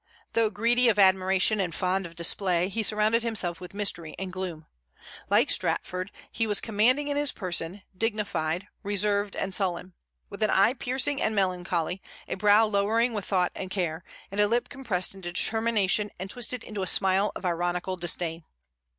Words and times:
Though 0.33 0.49
greedy 0.49 0.89
of 0.89 0.97
admiration 0.97 1.59
and 1.61 1.75
fond 1.75 2.07
of 2.07 2.15
display, 2.15 2.69
he 2.69 2.81
surrounded 2.81 3.21
himself 3.21 3.61
with 3.61 3.75
mystery 3.75 4.15
and 4.17 4.33
gloom. 4.33 4.65
Like 5.29 5.51
Strafford, 5.51 6.09
he 6.31 6.47
was 6.47 6.59
commanding 6.59 7.07
in 7.09 7.17
his 7.17 7.31
person, 7.31 7.83
dignified, 7.95 8.67
reserved, 8.81 9.35
and 9.35 9.53
sullen; 9.53 9.93
with 10.27 10.41
an 10.41 10.49
eye 10.49 10.73
piercing 10.73 11.21
and 11.21 11.35
melancholy, 11.35 12.01
a 12.27 12.33
brow 12.33 12.65
lowering 12.65 13.13
with 13.13 13.25
thought 13.25 13.51
and 13.53 13.69
care, 13.69 14.03
and 14.31 14.41
a 14.41 14.47
lip 14.47 14.69
compressed 14.69 15.13
into 15.13 15.31
determination 15.31 16.09
and 16.19 16.31
twisted 16.31 16.63
into 16.63 16.81
a 16.81 16.87
smile 16.87 17.31
of 17.35 17.45
ironical 17.45 17.95
disdain. 17.95 18.43